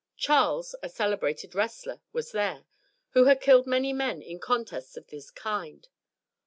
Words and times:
Charles, 0.17 0.73
a 0.81 0.89
celebrated 0.89 1.53
wrestler, 1.53 2.01
was 2.11 2.31
there, 2.31 2.65
who 3.09 3.25
had 3.25 3.39
killed 3.39 3.67
many 3.67 3.93
men 3.93 4.19
in 4.23 4.39
contests 4.39 4.97
of 4.97 5.05
this 5.09 5.29
kind. 5.29 5.87